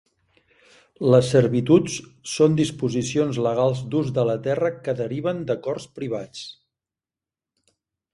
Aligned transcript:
Les 1.15 1.27
servituds 1.33 1.97
són 2.35 2.55
disposicions 2.61 3.39
legals 3.47 3.83
d'ús 3.91 4.09
de 4.15 4.23
la 4.31 4.37
terra 4.47 4.71
que 4.87 4.97
deriven 5.03 5.45
d'acords 5.51 5.87
privats. 6.01 6.43